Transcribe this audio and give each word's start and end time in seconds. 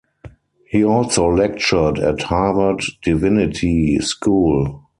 He 0.67 0.83
also 0.83 1.27
lectured 1.27 1.99
at 1.99 2.23
Harvard 2.23 2.83
Divinity 3.03 3.99
School. 3.99 4.85